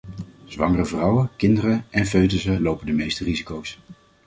Zwangere 0.49 0.85
vrouwen, 0.85 1.29
kinderen 1.35 1.85
en 1.89 2.05
foetussen 2.05 2.61
lopen 2.61 2.85
de 2.85 2.91
meeste 2.91 3.23
risico's. 3.23 3.79